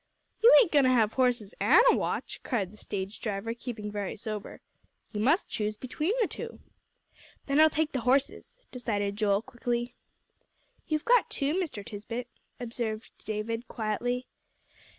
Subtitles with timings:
[0.41, 4.17] "You ain't goin' to have horses an' a watch!" cried the stage driver, keeping very
[4.17, 4.59] sober.
[5.13, 6.59] "You must choose between the two."
[7.45, 9.93] "Then I'll take the horses," decided Joel, quickly.
[10.87, 11.85] "You've got two, Mr.
[11.85, 12.25] Tisbett,"
[12.59, 14.25] observed David, quietly.